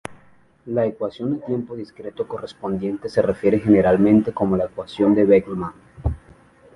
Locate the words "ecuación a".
0.87-1.45